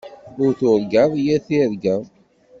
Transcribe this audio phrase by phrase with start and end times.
[0.43, 1.95] Ur turgaḍ yir tirga.